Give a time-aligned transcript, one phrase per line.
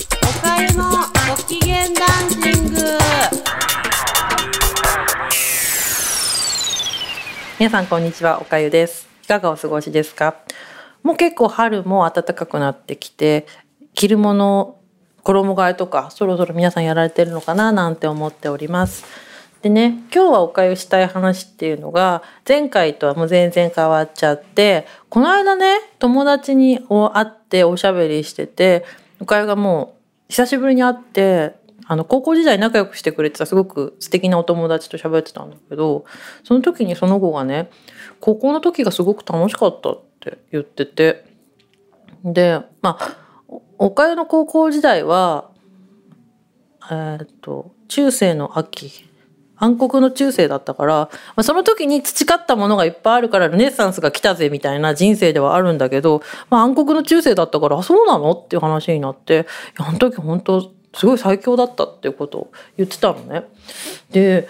[0.40, 0.84] かゆの
[1.28, 2.80] ご機嫌ダンシング。
[7.58, 9.08] 皆さんこんにちはおかゆです。
[9.24, 10.36] いかがお過ごしですか？
[11.02, 13.48] もう結構春も暖かくなってきて
[13.94, 14.76] 着るもの
[15.24, 17.72] 衣替えとかそろそろ皆さんやられてるのかな？
[17.72, 19.04] なんて思っております。
[19.62, 28.84] でね今日はおかゆしたい話っていうのが前回とはもう全然変わっちゃってこの間ね友達に会っておしゃべりしてて
[29.20, 29.96] おかゆがも
[30.28, 36.04] う久しぶりに会ってあの高校時代仲良くしてくれてたすごく素敵なお友達と喋ってたんだけど
[36.44, 37.70] その時にその子がね
[38.20, 41.24] 高校の時がすごく楽しかったって言ってて
[42.24, 43.16] でまあ
[43.78, 45.50] おかゆの高校時代は
[46.90, 49.07] えー、っと中世の秋
[49.58, 63.44] 暗黒の中世だったから、まあ、その時に培ったものがいっぱいあるからルネッサンスが来たぜみたいな人生ではあるんだけど、まあ、暗黒の中世だったからあそうなのっていう話になってあの時本当すごい最強だったっていうことを言ってたのね。
[64.10, 64.48] で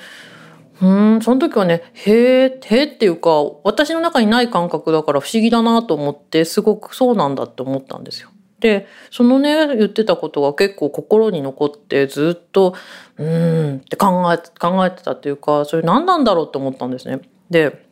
[0.80, 8.30] うんその時はねへえへえっていうか私の中にない感覚だから不思議だなと思ってすごくそうなんだって思ったんですよ。
[8.60, 12.74] でそのね言ってたことが結構心に残ってずっと
[13.16, 17.20] うーんって考え考えてたっていうかそれ何なんだろうって思ったんですね。
[17.50, 17.86] で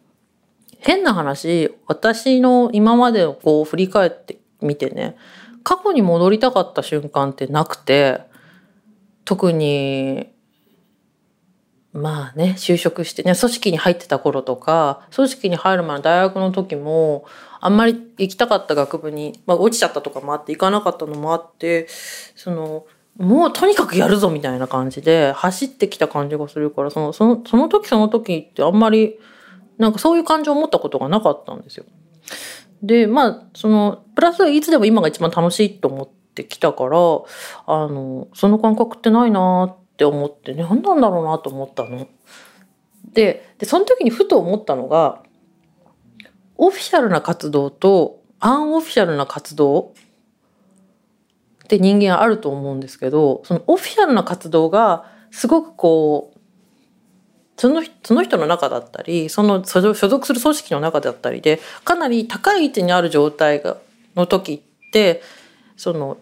[0.79, 5.17] 変な話私の今までをこう振り返ってみてね
[5.63, 8.21] 過去に戻りたかった瞬間ってなくて
[9.25, 10.29] 特に
[11.97, 17.25] まあね就職してね組織に入ってた頃とか組織に入る前の大学の時も
[17.61, 21.89] あんまり行きたかった学部に、まあ、落ちちゃったとかもあって行かなかったのもあって
[22.37, 29.19] そのもうとにかくやるぞみたいな感じで走ってきた感じがするからそのそのその時その時ってあんまり
[29.79, 31.87] なんかそういう感情を持ったことがなかったんですよ。
[32.83, 36.99] でまあそのプラスいつでも今が一番楽しいと思ってきたから
[37.67, 42.07] あのその感覚ってないなってって思って何なんだろうなと思ったの。
[43.15, 45.23] ででその時にふと思ったのが
[46.59, 49.95] オフィシャルな活動とアンオフィシャルな活動
[51.65, 56.39] って人間あると思うんですけどそのオフィシャルな活動がすごくこう
[57.57, 63.79] そのその人の中だったりその所属する組織の中だったりでかなり高い位置にある状態が
[64.15, 65.23] の時って
[65.79, 66.19] その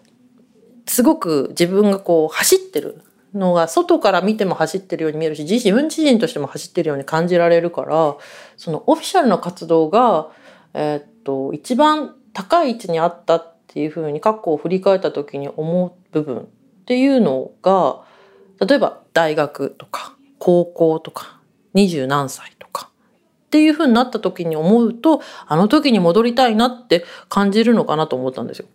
[0.87, 3.01] すごく自分がこう走ってる
[3.35, 8.15] のが外から見ても走ってるように見えるし自分自身としても走ってるように感じられるから
[8.57, 10.29] そのオフィシャルな活動が、
[10.73, 16.45] えー、っと一番高い位置にあったっていうふうに過去を振り返った時に思う部分っ
[16.85, 18.03] ていうのが
[18.65, 21.39] 例えば大学とか高校とか
[21.73, 22.89] 二十何歳とか
[23.47, 28.67] っていうふうになった時に思うとあの時に戻りたいなって感じるのかなと思ったんですよ。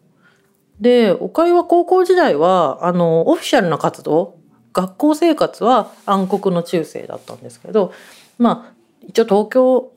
[0.80, 4.38] で、おかゆは高校時代は、あの、オフィシャルな活動、
[4.72, 7.92] 学校生活は暗黒の中世だったんですけど
[8.38, 9.92] まあ一応東京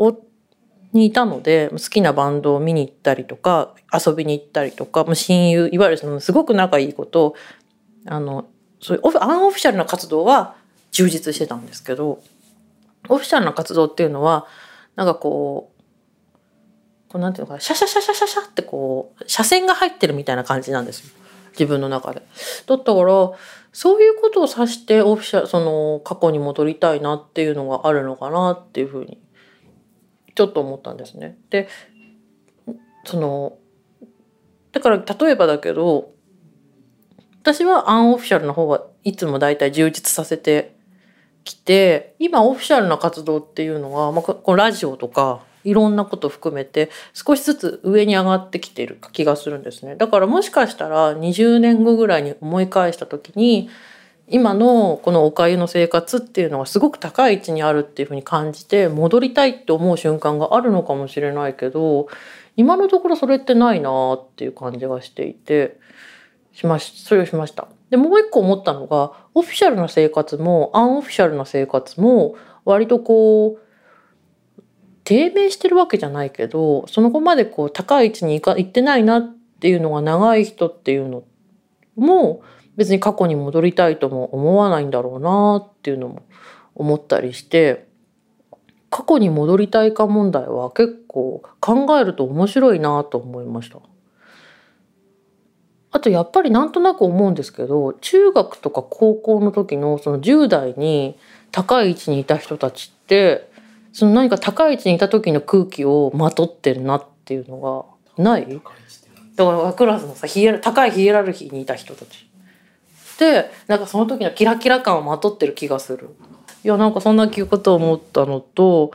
[0.93, 7.35] にいたので好きなバンドを見に行ったりとか遊びに行ったりとか親友いわゆるそのすごく仲いいこと
[8.05, 8.47] あの
[8.79, 10.55] そういうアンオフィシャルな活動は
[10.91, 12.21] 充実してたんですけど
[13.09, 14.45] オフィシャルな活動っていうのは
[14.95, 15.73] なんかこう
[17.13, 21.22] こうなんていうのかなシャシャシャシャシャシャってこう車線が入ってるみたいな感じなんですよ。
[21.53, 22.21] 自分の中で。
[22.67, 23.31] だったから
[23.71, 29.19] そういうことを指してオフィシャルその過去に戻りたいなっていうのがあるのかなっていうふうに
[30.35, 31.37] ちょっと思ったんですね。
[31.49, 31.67] で
[33.05, 33.57] その
[34.71, 36.11] だから例えばだけど
[37.41, 40.75] 私はアンオフィシャルの方はいつも大体充実させて
[41.43, 49.95] きて今オフィシャルな活動っていうのは、まあ、このラジオとかいろんなこと含めて少しずつ上に上がってきてる気がするんですね。
[49.95, 53.69] だからもしかしたら20年後ぐらいに思い返した時に
[54.27, 62.07] 今のこのおかゆの生活っていうのはすごく高い位置にあるっていうふうに感じて戻りたいって思う瞬間があるのかもしれないけど
[62.55, 65.77] 今のところそれってないなっていう感じがしていて
[66.53, 67.67] しましそれをしました。
[67.89, 72.35] でもう一個思ったのがオフィシャルな生活もアンオフィシャルな生活も
[72.65, 73.62] 割とこう
[75.03, 81.23] 低迷してるわけじゃないけどその後までこう高い位置に行か行ってないなっていうのが長い人っていうの
[81.95, 82.41] も
[82.75, 86.23] 別に過去に戻りたいとも思わないんだろうなっていうのも
[86.75, 87.87] 思ったりして
[88.89, 93.79] 過去に戻りたいか問題は結構考えると面白いなと思いました。
[95.91, 101.17] あとやっぱりなんとなく思うんですけど中学とか高校の時のその10代に
[101.51, 103.52] 高い位置にいた人たちって
[103.93, 107.87] その何か高い位置にいた時の空気をまとってるなっていうの
[108.17, 108.61] がない？
[109.35, 112.27] だからクラスのさヒエ高いヒエラルキーにいた人たち。
[113.13, 116.09] ってなんかその時のキラキラ感をまとってる気がする。
[116.63, 118.91] いやなんかそんなことを思ったのと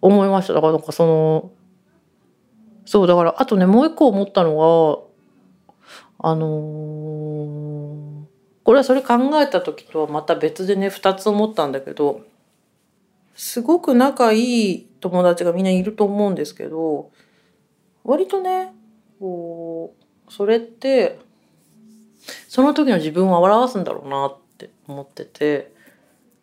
[0.00, 0.54] 思いました。
[0.54, 1.50] だからなんかその
[2.86, 5.06] そうだからあとねもう一個思ったの
[6.18, 8.20] があのー
[8.62, 12.20] これはそれ考えた時とはまた別でね2つ思ったんだけど
[13.34, 17.10] すごく仲いい友達がみんないると思うんですけど
[18.04, 18.72] 割とね
[19.18, 19.94] こ
[20.28, 21.18] うそれって
[22.48, 25.72] その時の自分を表すんだろうなって思ってて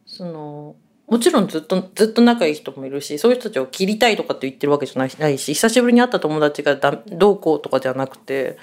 [0.05, 0.75] その
[1.07, 8.57] もちろんずっとずっと仲いい人もいるしそういう人たちを切りたいとかって言ってるわけじゃないし久しぶりに会った友達がだどうこうとかじゃなくて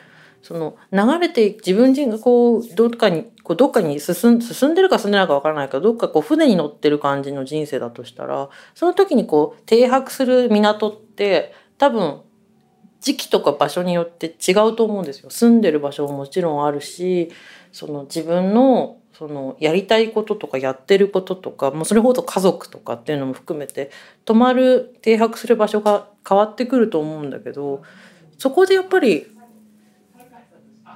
[0.45, 12.21] その流れて自分自身がこうどっかにこうどっかに進ん進んでるか進んでないかわからないけどどっかこう船に乗ってる感じの人生だとしたらその時にこう停泊する港って多分
[13.01, 15.31] 時期とか場所によって違うと思うんですよ。
[15.31, 17.33] 住んでる場所ももちろんあるし
[17.73, 23.91] その自分のそのやりたいこととかやってることとかもうそれほど家族とかっていうのも含めて
[24.27, 27.83] 泊まる停泊する場所が変わってくると思うんだけど
[28.37, 29.34] そこでやっぱり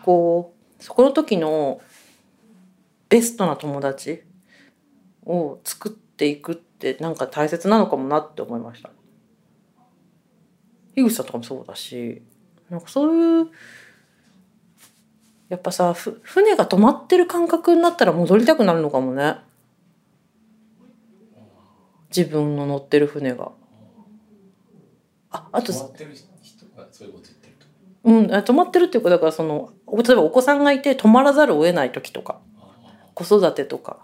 [0.04, 1.80] こうそこの時の
[3.08, 4.22] ベストな友達
[5.24, 8.90] を作っていくってなんか大切なのかもなって思いました。
[10.94, 12.22] 樋口さんとかもそうだし
[12.70, 13.50] なんかそういう
[15.48, 19.36] やっぱさふ船が止まってる感覚になったら戻りたくなるのかもね
[22.14, 23.52] 自分の乗ってる船が。
[25.30, 27.37] ああと止まってる人がそういうこと言ってると
[28.04, 32.40] うん、あ止まってるっていうかだからその例えばお子さんがいて止まらざるを得ない時とか
[33.14, 33.98] 子育てとか。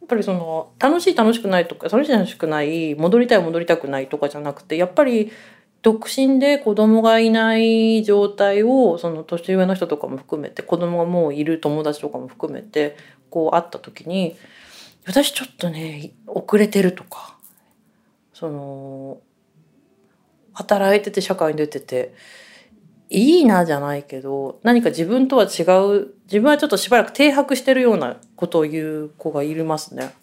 [0.00, 5.32] やっぱりその楽しい楽しくないとか楽しい楽しくない戻りたい戻りたくないとかじゃなくてやっぱり
[5.82, 12.96] 独身で子供がいない状態をその年上の人とかも含めて子供がもういる友達とかも含めて
[13.30, 14.36] こう会った時に
[15.06, 17.36] 私ちょっとね遅れてるとか
[18.32, 19.18] その
[20.56, 22.14] 働いてて社会に出てて
[23.10, 30.14] いいなじゃないけど何か自分とは違う自分はちょっとしばらく停泊してるようなことを言う子がいますね。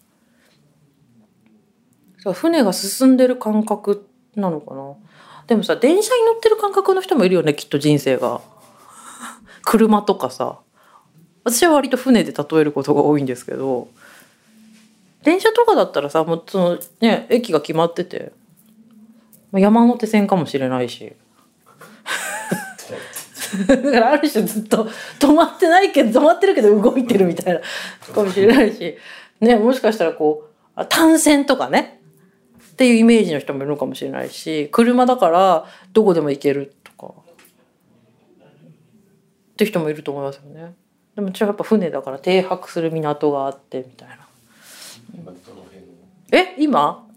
[2.34, 4.96] 船が進んでる感覚なのかな？
[5.48, 8.42] でもさ電車に乗ってる感覚の人もいるよねきっと人生が。
[9.64, 10.60] 車とかさ
[11.44, 13.88] 私は割と船で例えることが多いんですけど
[15.24, 18.34] 電車とかだったらさもうそのね駅が決まってて
[19.60, 21.14] 山手線かもしれないし。
[23.68, 24.88] だからある種ずっと
[25.20, 27.62] 止まってないけど止まってるけど動いてるみたいな
[28.14, 28.98] かもしれないし。
[29.40, 32.02] ねもしかしたらこう単線とかね。
[32.72, 34.70] っていうイメージの人もいるのかもしれないし。
[34.72, 37.14] 車だからどこでも行けるとか。
[37.14, 37.16] っ
[39.56, 40.74] て人もいると思いますよね。
[41.16, 44.18] でも私はやっぱ船だから停泊する港があってみたいな。
[46.32, 46.56] え？
[46.58, 47.08] 今？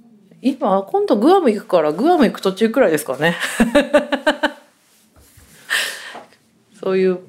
[0.43, 3.37] 今今度グアム行くからグアム行く途中くらいですかね。
[6.83, 7.21] そういう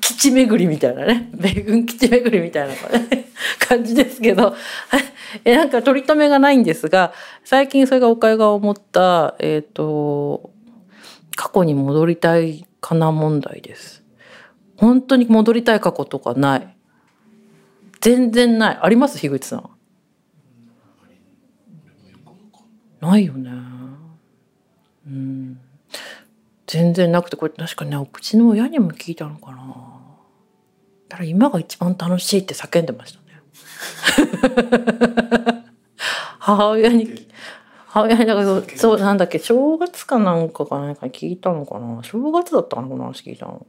[0.00, 1.30] 基地巡りみたいなね。
[1.34, 2.74] 米軍基地巡りみたいな
[3.66, 4.54] 感じですけど。
[5.44, 7.12] えなんか取り留めがないんですが
[7.44, 10.52] 最近それがおかゆが思ったえっ、と
[11.34, 14.04] 過去に戻りたいかな問題です。
[14.76, 16.76] 本当に戻りたい過去とかない。
[18.00, 18.78] 全然ない。
[18.80, 19.18] あります？
[19.18, 19.73] 樋口さん。
[23.04, 23.50] ないよね。
[25.06, 25.60] うん。
[26.66, 29.94] 全然なくてこれ確かにねうちの親にも聞いたのかな。
[31.08, 33.24] だから今が一番楽しいって叫んでましたね。
[36.40, 37.28] 母親に
[37.86, 43.66] 母親にだからそうなんだっけ正月かなんかかなんかに聞いたのかな正月だったかなこの話聞いたの。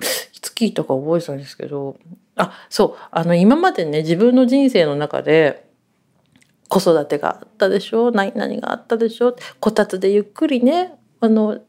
[0.00, 1.96] いつ聞いたか覚えてたんですけど
[2.34, 5.70] あそうあの今までね自分の人生の中で
[6.72, 8.10] 子育てがあったでしょ？
[8.10, 9.36] 何々があったでしょ？
[9.60, 11.60] こたつでゆっくりねあの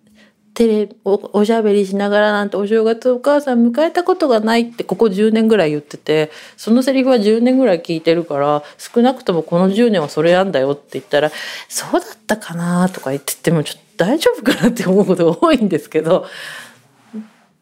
[0.54, 11.32] テレおおしゃべりしながらなんてお正月お母さん迎えたことがないってここ10年ぐらい言っててそのセリフは10年ぐらい聞いてるから少なくともこの10年はそれなんだよって言ったら
[11.68, 16.26] 「そうだったかな」とか言っててもちょっと大丈夫かなって思うことが多いんですけど。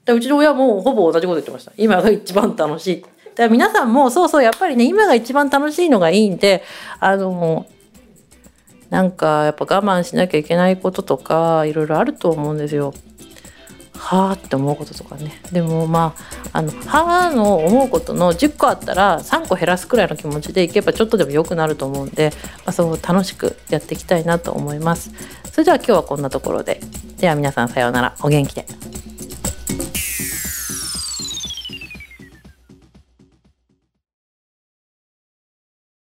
[0.07, 1.71] うちの親もほぼ同じこと言ってました。
[1.77, 3.05] 今が一番楽しい。
[3.31, 6.63] だから皆さんもそうそうやっぱりね今が一番楽しいのがいいんで
[6.99, 7.65] あの
[8.89, 12.93] なんかやっぱ我慢しなきゃいけないこととかいろいろあると思うんですよ。
[14.01, 16.15] はあって思うこととかねでもま
[16.51, 25.11] ああのはあの思うことの10個あったら3個減らすくらいの気持ちでいけばちょっとでも良くなると思うんで、まあ、そう楽しくやっていきたいなと思います。
[25.51, 26.81] それでは今日はこんなところで
[27.17, 28.65] では皆さんさようならお元気で。